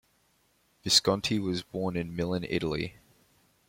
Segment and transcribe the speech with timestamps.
[0.83, 2.95] Visconti was born in Milan, Italy.